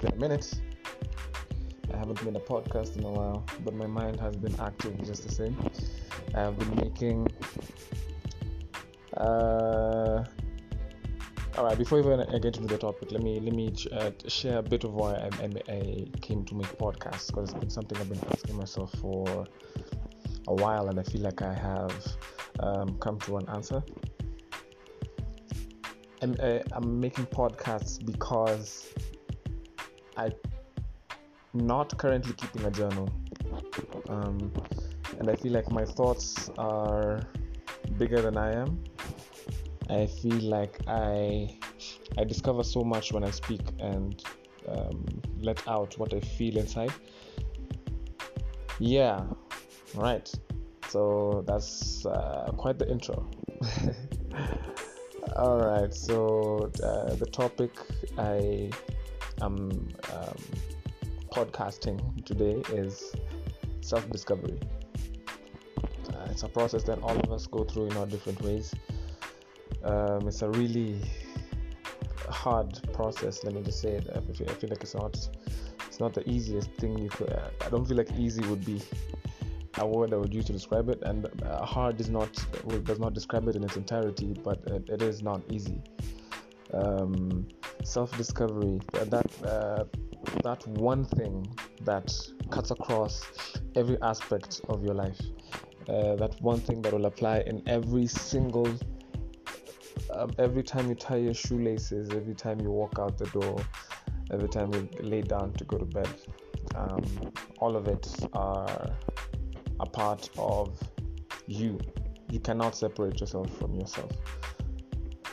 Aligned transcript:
Been 0.00 0.12
a 0.12 0.16
minute. 0.16 0.60
I 1.92 1.96
haven't 1.96 2.22
made 2.24 2.36
a 2.36 2.40
podcast 2.40 2.96
in 2.96 3.04
a 3.04 3.10
while, 3.10 3.44
but 3.64 3.74
my 3.74 3.86
mind 3.86 4.20
has 4.20 4.36
been 4.36 4.54
active 4.60 4.96
just 5.04 5.26
the 5.26 5.34
same. 5.34 5.56
I 6.36 6.40
have 6.40 6.56
been 6.56 6.76
making. 6.76 7.26
Uh, 9.16 10.24
all 11.56 11.64
right. 11.64 11.76
Before 11.76 11.98
even 11.98 12.20
I 12.20 12.38
get 12.38 12.56
into 12.56 12.68
the 12.68 12.78
topic, 12.78 13.10
let 13.10 13.22
me 13.22 13.40
let 13.40 13.52
me 13.52 13.74
uh, 13.90 14.12
share 14.28 14.58
a 14.58 14.62
bit 14.62 14.84
of 14.84 14.94
why 14.94 15.14
I, 15.14 15.30
I, 15.42 15.72
I 15.72 16.04
came 16.20 16.44
to 16.44 16.54
make 16.54 16.78
podcasts 16.78 17.26
because 17.26 17.50
it's 17.50 17.58
been 17.58 17.70
something 17.70 17.98
I've 17.98 18.08
been 18.08 18.22
asking 18.30 18.56
myself 18.56 18.92
for 19.00 19.46
a 20.46 20.54
while, 20.54 20.88
and 20.90 21.00
I 21.00 21.02
feel 21.02 21.22
like 21.22 21.42
I 21.42 21.54
have 21.54 22.16
um, 22.60 22.98
come 23.00 23.18
to 23.20 23.38
an 23.38 23.48
answer. 23.48 23.82
I'm, 26.22 26.36
uh, 26.40 26.60
I'm 26.72 27.00
making 27.00 27.26
podcasts 27.26 28.04
because 28.04 28.92
I'm 30.18 30.32
not 31.54 31.96
currently 31.96 32.32
keeping 32.34 32.64
a 32.64 32.70
journal. 32.70 33.08
Um, 34.08 34.52
and 35.18 35.30
I 35.30 35.36
feel 35.36 35.52
like 35.52 35.70
my 35.70 35.84
thoughts 35.84 36.50
are 36.58 37.22
bigger 37.96 38.20
than 38.20 38.36
I 38.36 38.52
am. 38.52 38.82
I 39.88 40.06
feel 40.06 40.42
like 40.42 40.80
I 40.86 41.56
I 42.18 42.24
discover 42.24 42.64
so 42.64 42.82
much 42.82 43.12
when 43.12 43.24
I 43.24 43.30
speak 43.30 43.62
and 43.78 44.22
um, 44.68 45.06
let 45.40 45.66
out 45.68 45.96
what 45.98 46.12
I 46.12 46.20
feel 46.20 46.58
inside. 46.58 46.92
Yeah, 48.80 49.24
right. 49.94 50.30
So 50.88 51.44
that's 51.46 52.04
uh, 52.04 52.50
quite 52.56 52.78
the 52.78 52.90
intro. 52.90 53.28
All 55.36 55.58
right. 55.58 55.94
So 55.94 56.70
uh, 56.82 57.14
the 57.14 57.26
topic 57.26 57.70
I 58.18 58.70
am 59.42 59.70
um, 60.12 60.36
podcasting 61.30 62.24
today 62.24 62.62
is 62.72 63.14
self-discovery. 63.80 64.58
Uh, 65.78 66.26
it's 66.30 66.42
a 66.42 66.48
process 66.48 66.82
that 66.84 67.00
all 67.02 67.18
of 67.18 67.32
us 67.32 67.46
go 67.46 67.64
through 67.64 67.86
in 67.86 67.96
our 67.96 68.06
different 68.06 68.40
ways. 68.42 68.74
Um, 69.84 70.26
it's 70.26 70.42
a 70.42 70.50
really 70.50 71.00
hard 72.28 72.80
process. 72.92 73.44
Let 73.44 73.54
me 73.54 73.62
just 73.62 73.80
say 73.80 73.92
it. 73.92 74.08
I 74.14 74.20
feel, 74.32 74.50
I 74.50 74.54
feel 74.54 74.70
like 74.70 74.82
it's 74.82 74.94
not. 74.94 75.28
It's 75.86 76.00
not 76.00 76.14
the 76.14 76.28
easiest 76.28 76.70
thing 76.72 76.98
you 76.98 77.08
could. 77.08 77.32
I 77.32 77.68
don't 77.70 77.86
feel 77.86 77.96
like 77.96 78.12
easy 78.16 78.42
would 78.48 78.64
be 78.64 78.82
a 79.78 79.86
word 79.86 80.12
I 80.12 80.16
would 80.16 80.34
use 80.34 80.44
to 80.46 80.52
describe 80.52 80.88
it, 80.88 81.02
and 81.02 81.26
uh, 81.42 81.64
hard 81.64 82.00
is 82.00 82.10
not 82.10 82.30
does 82.84 82.98
not 82.98 83.14
describe 83.14 83.48
it 83.48 83.56
in 83.56 83.64
its 83.64 83.76
entirety, 83.76 84.34
but 84.44 84.58
it, 84.66 84.88
it 84.88 85.02
is 85.02 85.22
not 85.22 85.42
easy. 85.50 85.80
Um, 86.72 87.48
self-discovery 87.84 88.80
that 88.92 89.26
uh, 89.44 89.84
that 90.42 90.66
one 90.66 91.04
thing 91.04 91.46
that 91.82 92.14
cuts 92.50 92.70
across 92.70 93.26
every 93.74 94.00
aspect 94.02 94.60
of 94.68 94.82
your 94.82 94.94
life. 94.94 95.20
Uh, 95.88 96.16
that 96.16 96.36
one 96.42 96.60
thing 96.60 96.82
that 96.82 96.92
will 96.92 97.06
apply 97.06 97.38
in 97.46 97.62
every 97.66 98.06
single 98.06 98.70
um, 100.12 100.30
every 100.38 100.62
time 100.62 100.88
you 100.88 100.94
tie 100.94 101.16
your 101.16 101.34
shoelaces, 101.34 102.10
every 102.10 102.34
time 102.34 102.60
you 102.60 102.70
walk 102.70 102.98
out 102.98 103.18
the 103.18 103.26
door, 103.26 103.60
every 104.30 104.48
time 104.48 104.72
you 104.72 104.88
lay 105.00 105.22
down 105.22 105.52
to 105.54 105.64
go 105.64 105.78
to 105.78 105.84
bed. 105.84 106.08
Um, 106.74 107.02
all 107.58 107.76
of 107.76 107.88
it 107.88 108.08
are 108.32 108.90
a 109.80 109.86
part 109.86 110.28
of 110.38 110.78
you. 111.46 111.78
You 112.30 112.40
cannot 112.40 112.76
separate 112.76 113.20
yourself 113.20 113.50
from 113.58 113.74
yourself. 113.74 114.10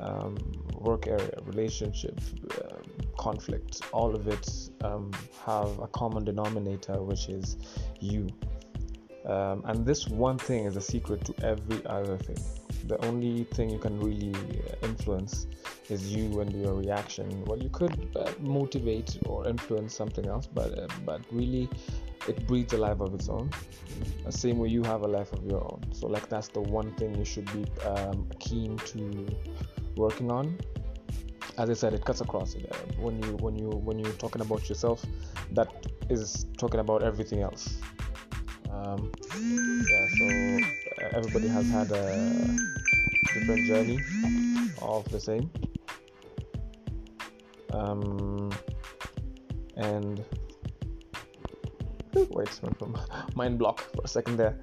Um, 0.00 0.38
work 0.80 1.06
area, 1.06 1.30
relationship, 1.44 2.18
uh, 2.58 2.76
conflict, 3.18 3.82
all 3.92 4.14
of 4.14 4.26
it 4.28 4.70
um, 4.82 5.12
have 5.44 5.78
a 5.78 5.86
common 5.88 6.24
denominator, 6.24 7.02
which 7.02 7.28
is 7.28 7.58
you. 8.00 8.28
Um, 9.26 9.62
and 9.66 9.84
this 9.84 10.08
one 10.08 10.38
thing 10.38 10.64
is 10.64 10.76
a 10.76 10.80
secret 10.80 11.24
to 11.26 11.34
every 11.44 11.84
other 11.84 12.16
thing. 12.16 12.38
The 12.86 13.04
only 13.04 13.44
thing 13.44 13.68
you 13.68 13.78
can 13.78 14.00
really 14.00 14.34
influence 14.82 15.46
is 15.90 16.10
you 16.10 16.40
and 16.40 16.50
your 16.52 16.74
reaction. 16.74 17.44
Well, 17.44 17.58
you 17.58 17.68
could 17.68 18.08
uh, 18.16 18.32
motivate 18.40 19.18
or 19.26 19.46
influence 19.46 19.94
something 19.94 20.26
else, 20.26 20.46
but 20.46 20.78
uh, 20.78 20.88
but 21.04 21.20
really, 21.30 21.68
it 22.26 22.46
breathes 22.46 22.72
a 22.72 22.78
life 22.78 23.00
of 23.00 23.14
its 23.14 23.28
own. 23.28 23.50
The 24.24 24.32
same 24.32 24.58
way 24.58 24.68
you 24.68 24.82
have 24.84 25.02
a 25.02 25.08
life 25.08 25.32
of 25.32 25.44
your 25.44 25.62
own. 25.62 25.82
So 25.92 26.06
like 26.06 26.28
that's 26.28 26.48
the 26.48 26.60
one 26.60 26.92
thing 26.92 27.14
you 27.16 27.24
should 27.24 27.52
be 27.52 27.64
um, 27.86 28.26
keen 28.38 28.78
to 28.78 29.26
working 30.00 30.30
on. 30.30 30.58
As 31.58 31.68
I 31.68 31.74
said, 31.74 31.92
it 31.94 32.04
cuts 32.04 32.20
across 32.20 32.54
it. 32.54 32.66
Uh, 32.72 32.76
when 33.04 33.22
you 33.22 33.36
when 33.44 33.54
you 33.56 33.68
when 33.68 33.98
you're 33.98 34.18
talking 34.24 34.40
about 34.40 34.68
yourself, 34.68 35.04
that 35.52 35.68
is 36.08 36.46
talking 36.56 36.80
about 36.80 37.02
everything 37.02 37.42
else. 37.42 37.78
Um, 38.70 39.12
yeah, 39.92 40.06
so 40.18 40.26
everybody 41.18 41.48
has 41.48 41.68
had 41.68 41.92
a 41.92 42.04
different 43.34 43.66
journey 43.66 43.98
of 44.80 45.04
the 45.10 45.20
same. 45.20 45.50
Um, 47.72 48.50
and 49.76 50.24
wait, 52.14 52.60
mind 53.34 53.58
block 53.58 53.80
for 53.80 54.02
a 54.04 54.08
second 54.08 54.36
there. 54.36 54.56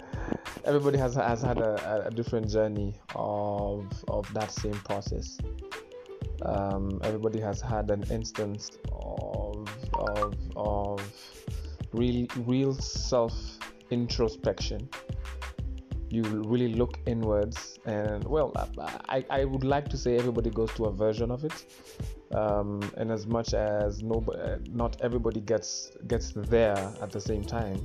Everybody 0.66 0.98
has 0.98 1.16
has 1.16 1.42
had 1.42 1.58
a, 1.60 2.08
a 2.08 2.12
different 2.12 2.50
journey 2.50 2.96
of 3.16 3.86
of 4.08 4.32
that 4.34 4.52
same 4.52 4.80
process. 4.90 5.38
Um, 6.44 7.00
everybody 7.04 7.40
has 7.40 7.62
had 7.62 7.90
an 7.90 8.04
instance 8.12 8.78
of 8.92 9.68
of 9.94 10.36
of 10.56 11.02
real 11.94 12.28
real 12.46 12.74
self 12.74 13.34
introspection. 13.90 14.90
You 16.10 16.24
really 16.24 16.74
look 16.74 17.00
inwards, 17.06 17.80
and 17.86 18.24
well, 18.24 18.54
I, 19.10 19.26
I 19.30 19.44
would 19.44 19.66
like 19.66 19.90
to 19.90 19.98
say 19.98 20.16
everybody 20.18 20.50
goes 20.50 20.72
to 20.76 20.86
a 20.86 20.92
version 20.92 21.32
of 21.32 21.44
it. 21.44 21.66
Um, 22.34 22.80
and 22.98 23.12
as 23.12 23.26
much 23.26 23.54
as 23.54 24.04
nobody, 24.04 24.70
not 24.72 24.98
everybody 25.02 25.42
gets 25.42 25.92
gets 26.08 26.32
there 26.32 26.78
at 27.02 27.12
the 27.12 27.20
same 27.20 27.44
time, 27.44 27.82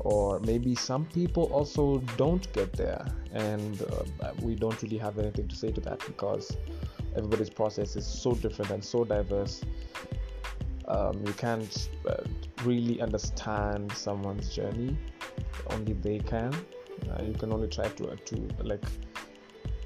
or 0.00 0.40
maybe 0.40 0.74
some 0.74 1.04
people 1.06 1.44
also 1.52 1.98
don't 2.16 2.52
get 2.52 2.72
there, 2.72 3.06
and 3.32 3.82
uh, 3.82 4.32
we 4.42 4.54
don't 4.54 4.80
really 4.82 4.98
have 4.98 5.18
anything 5.18 5.48
to 5.48 5.56
say 5.56 5.70
to 5.70 5.80
that 5.82 6.00
because 6.06 6.56
everybody's 7.16 7.50
process 7.50 7.96
is 7.96 8.06
so 8.06 8.32
different 8.32 8.70
and 8.70 8.84
so 8.84 9.04
diverse. 9.04 9.62
Um, 10.86 11.22
you 11.26 11.32
can't 11.32 11.88
uh, 12.06 12.16
really 12.64 13.00
understand 13.00 13.92
someone's 13.92 14.54
journey; 14.54 14.96
only 15.70 15.94
they 15.94 16.18
can. 16.18 16.52
Uh, 17.10 17.22
you 17.22 17.34
can 17.34 17.52
only 17.52 17.68
try 17.68 17.88
to 17.88 18.08
uh, 18.10 18.16
to 18.26 18.48
like 18.62 18.84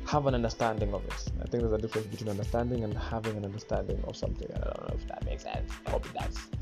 have 0.08 0.26
an 0.26 0.34
understanding 0.34 0.94
of 0.94 1.04
it. 1.04 1.32
I 1.42 1.47
think 1.47 1.62
there's 1.62 1.72
a 1.72 1.78
difference 1.78 2.06
between 2.06 2.30
understanding 2.30 2.82
and 2.82 2.97
having 2.97 3.36
an 3.36 3.44
understanding 3.44 4.02
of 4.08 4.16
something. 4.16 4.48
I 4.50 4.58
don't 4.58 4.88
know 4.88 4.94
if 4.94 5.06
that 5.08 5.24
makes 5.24 5.42
sense. 5.42 5.70
I 5.86 5.91
hope 5.91 6.06
it 6.06 6.14
does. 6.14 6.57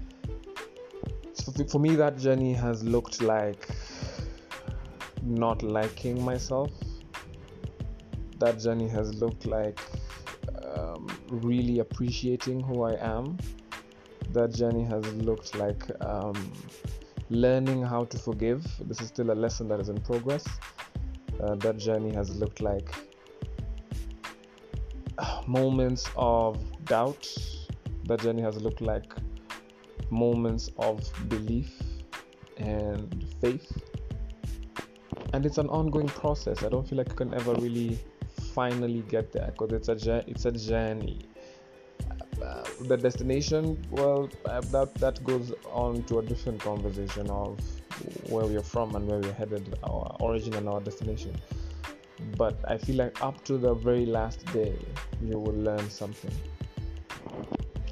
For 1.65 1.79
me, 1.79 1.97
that 1.97 2.19
journey 2.19 2.53
has 2.53 2.85
looked 2.85 3.23
like 3.23 3.67
not 5.23 5.63
liking 5.63 6.23
myself. 6.23 6.71
That 8.39 8.61
journey 8.61 8.89
has 8.89 9.15
looked 9.15 9.47
like 9.47 9.81
um, 10.75 11.09
really 11.31 11.79
appreciating 11.79 12.61
who 12.61 12.83
I 12.83 12.95
am. 13.03 13.39
That 14.33 14.53
journey 14.53 14.85
has 14.85 15.11
looked 15.15 15.55
like 15.55 15.83
um, 16.03 16.53
learning 17.31 17.83
how 17.83 18.05
to 18.05 18.19
forgive. 18.19 18.67
This 18.87 19.01
is 19.01 19.09
still 19.09 19.31
a 19.31 19.39
lesson 19.45 19.67
that 19.69 19.81
is 19.81 19.89
in 19.89 19.99
progress. 20.03 20.47
Uh, 21.41 21.55
that 21.57 21.79
journey 21.79 22.15
has 22.15 22.37
looked 22.37 22.61
like 22.61 22.95
moments 25.47 26.09
of 26.17 26.59
doubt. 26.85 27.27
That 28.05 28.21
journey 28.21 28.43
has 28.43 28.61
looked 28.61 28.83
like 28.83 29.13
moments 30.11 30.71
of 30.79 31.01
belief 31.29 31.71
and 32.59 33.25
faith. 33.41 33.71
And 35.33 35.45
it's 35.45 35.59
an 35.59 35.69
ongoing 35.69 36.09
process. 36.09 36.63
I 36.63 36.69
don't 36.69 36.89
feel 36.89 36.99
like 36.99 37.09
you 37.09 37.15
can 37.15 37.35
ever 37.35 37.55
really 37.55 37.99
finally 38.55 39.03
get 39.09 39.33
there 39.33 39.53
because 39.53 39.73
it's 39.73 40.07
a 40.07 40.25
it's 40.27 40.45
a 40.45 40.53
journey. 40.53 41.21
Uh, 42.43 42.65
the 42.83 42.97
destination, 42.97 43.83
well, 43.91 44.29
uh, 44.45 44.61
that 44.61 44.95
that 44.97 45.23
goes 45.25 45.53
on 45.73 46.03
to 46.05 46.19
a 46.19 46.23
different 46.23 46.61
conversation 46.61 47.29
of 47.31 47.59
where 48.29 48.45
we're 48.45 48.63
from 48.63 48.95
and 48.95 49.07
where 49.09 49.19
we're 49.19 49.33
headed, 49.33 49.79
our 49.83 50.17
origin 50.21 50.55
and 50.55 50.69
our 50.69 50.81
destination 50.81 51.35
but 52.37 52.59
I 52.69 52.79
feel 52.79 52.97
like 52.97 53.23
up 53.23 53.45
to 53.45 53.59
the 53.59 53.75
very 53.75 54.07
last 54.07 54.45
day, 54.53 54.75
you 55.23 55.39
will 55.39 55.55
learn 55.55 55.89
something, 55.91 56.33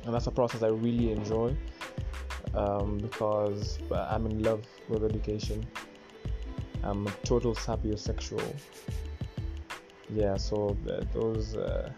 and 0.04 0.14
that's 0.14 0.26
a 0.26 0.30
process 0.30 0.62
I 0.62 0.68
really 0.68 1.12
enjoy 1.12 1.56
um, 2.54 2.98
because 2.98 3.78
I'm 3.92 4.26
in 4.26 4.42
love 4.42 4.64
with 4.88 5.04
education. 5.04 5.66
I'm 6.82 7.06
a 7.06 7.10
total 7.24 7.54
sapiosexual. 7.54 8.54
Yeah, 10.10 10.36
so 10.36 10.76
those 11.12 11.56
uh, 11.56 11.90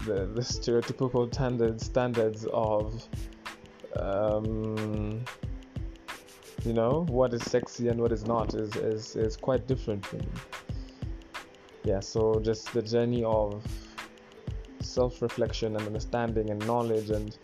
the, 0.00 0.26
the 0.26 0.40
stereotypical 0.40 1.32
standards 1.32 1.86
standards 1.86 2.46
of 2.52 3.06
um, 3.96 5.24
you 6.64 6.72
know 6.72 7.04
what 7.08 7.34
is 7.34 7.42
sexy 7.42 7.88
and 7.88 8.00
what 8.00 8.12
is 8.12 8.24
not 8.24 8.54
is 8.54 8.74
is, 8.76 9.16
is 9.16 9.36
quite 9.36 9.66
different 9.66 10.04
for 10.04 10.16
me 10.16 10.28
yeah 11.84 12.00
so 12.00 12.40
just 12.40 12.72
the 12.72 12.82
journey 12.82 13.24
of 13.24 13.62
self-reflection 14.80 15.76
and 15.76 15.86
understanding 15.86 16.50
and 16.50 16.64
knowledge 16.66 17.10
and 17.10 17.38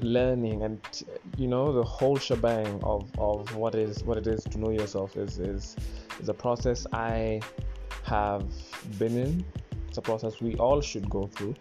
learning 0.00 0.62
and 0.62 1.04
you 1.36 1.46
know 1.46 1.72
the 1.72 1.82
whole 1.82 2.16
shebang 2.16 2.80
of, 2.82 3.10
of 3.18 3.54
what 3.56 3.74
is 3.74 4.02
what 4.04 4.16
it 4.16 4.26
is 4.26 4.44
to 4.44 4.58
know 4.58 4.70
yourself 4.70 5.16
is 5.16 5.38
is 5.38 5.76
is 6.20 6.28
a 6.28 6.34
process 6.34 6.86
I 6.92 7.40
have 8.04 8.46
been 8.98 9.16
in. 9.16 9.44
It's 9.88 9.98
a 9.98 10.02
process 10.02 10.40
we 10.40 10.54
all 10.56 10.80
should 10.80 11.08
go 11.10 11.26
through. 11.26 11.54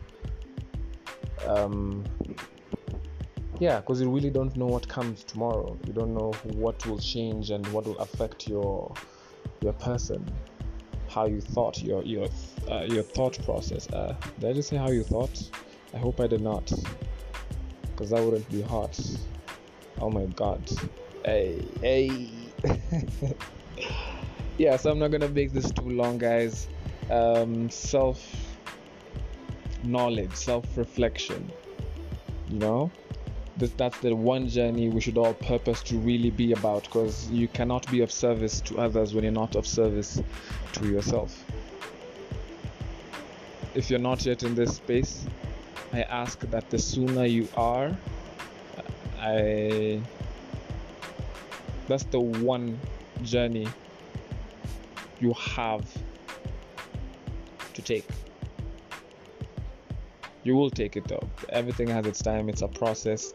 Um, 1.45 2.04
yeah, 3.60 3.80
because 3.80 4.01
you 4.01 4.10
really 4.10 4.30
don't 4.30 4.56
know 4.56 4.66
what 4.66 4.88
comes 4.88 5.24
tomorrow. 5.24 5.77
You 5.86 5.94
don't 5.94 6.13
know 6.13 6.31
what 6.54 6.86
will 6.88 6.98
change 6.98 7.51
and 7.51 7.66
what 7.68 7.86
will 7.86 8.00
affect 8.00 8.48
your 8.48 8.94
your 9.62 9.74
person, 9.74 10.25
how 11.10 11.25
you 11.25 11.42
thought, 11.42 11.81
your 11.84 12.04
your 12.04 12.27
uh, 12.69 12.86
your 12.88 13.04
thought 13.04 13.38
process. 13.44 13.89
Uh, 13.92 14.16
did 14.39 14.50
I 14.50 14.54
just 14.54 14.69
say 14.69 14.77
how 14.77 14.89
you 14.89 15.04
thought? 15.04 15.50
I 15.94 15.98
hope 15.98 16.22
I 16.22 16.27
did 16.27 16.42
not 16.42 16.72
because 18.01 18.09
that 18.09 18.25
wouldn't 18.25 18.50
be 18.50 18.62
hot. 18.63 19.00
Oh 20.00 20.09
my 20.09 20.25
god. 20.25 20.59
Hey, 21.24 21.63
hey. 21.81 22.30
yeah, 24.57 24.75
so 24.77 24.89
I'm 24.89 24.98
not 24.98 25.12
gonna 25.12 25.30
make 25.30 25.53
this 25.53 25.69
too 25.69 25.92
long, 25.92 26.18
guys. 26.18 26.68
Um, 27.12 27.69
self 27.69 28.27
knowledge, 29.83 30.33
self 30.33 30.65
reflection. 30.75 31.51
You 32.50 32.57
know, 32.57 32.92
this, 33.57 33.69
that's 33.77 34.00
the 34.00 34.15
one 34.15 34.48
journey 34.48 34.89
we 34.89 35.00
should 35.00 35.19
all 35.19 35.36
purpose 35.36 35.83
to 35.83 35.98
really 36.00 36.31
be 36.31 36.53
about 36.53 36.86
because 36.86 37.30
you 37.30 37.48
cannot 37.50 37.89
be 37.92 38.01
of 38.01 38.12
service 38.12 38.62
to 38.62 38.80
others 38.80 39.13
when 39.13 39.24
you're 39.24 39.31
not 39.31 39.56
of 39.56 39.68
service 39.68 40.19
to 40.74 40.88
yourself. 40.88 41.45
If 43.75 43.92
you're 43.92 44.00
not 44.00 44.25
yet 44.25 44.42
in 44.42 44.56
this 44.56 44.77
space, 44.77 45.27
I 45.94 46.04
ask 46.04 46.40
that 46.40 46.70
the 46.70 46.80
sooner 46.80 47.26
you 47.26 47.48
are, 47.56 47.96
I 49.20 50.02
that's 51.88 52.06
the 52.06 52.20
one 52.20 52.80
journey 53.24 53.68
you 55.20 55.34
have 55.34 55.86
to 57.74 57.82
take. 57.82 58.08
You 60.44 60.56
will 60.56 60.72
take 60.72 60.96
it 60.96 61.08
though. 61.08 61.28
Everything 61.50 61.88
has 61.90 62.06
its 62.06 62.22
time, 62.22 62.50
it's 62.50 62.62
a 62.62 62.68
process. 62.68 63.34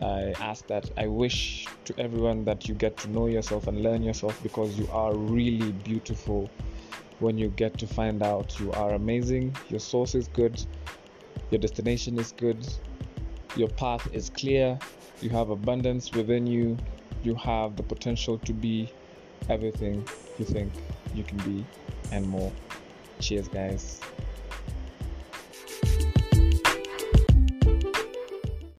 I 0.00 0.34
ask 0.40 0.66
that 0.68 0.90
I 0.96 1.06
wish 1.06 1.66
to 1.84 1.94
everyone 1.98 2.44
that 2.44 2.68
you 2.68 2.74
get 2.74 2.96
to 2.98 3.10
know 3.10 3.26
yourself 3.26 3.66
and 3.66 3.82
learn 3.82 4.02
yourself 4.02 4.40
because 4.42 4.78
you 4.78 4.88
are 4.92 5.14
really 5.14 5.72
beautiful 5.72 6.50
when 7.18 7.36
you 7.36 7.48
get 7.48 7.76
to 7.78 7.86
find 7.86 8.22
out 8.22 8.58
you 8.60 8.72
are 8.72 8.94
amazing, 8.94 9.54
your 9.68 9.80
source 9.80 10.14
is 10.14 10.28
good, 10.28 10.64
your 11.50 11.58
destination 11.58 12.18
is 12.18 12.32
good, 12.32 12.58
your 13.56 13.68
path 13.68 14.08
is 14.12 14.30
clear, 14.30 14.78
you 15.20 15.30
have 15.30 15.50
abundance 15.50 16.12
within 16.12 16.46
you, 16.46 16.76
you 17.22 17.34
have 17.34 17.76
the 17.76 17.82
potential 17.82 18.38
to 18.38 18.52
be 18.52 18.90
everything 19.48 20.06
you 20.38 20.44
think 20.44 20.72
you 21.14 21.24
can 21.24 21.38
be, 21.38 21.64
and 22.12 22.26
more. 22.28 22.52
Cheers, 23.20 23.48
guys. 23.48 24.00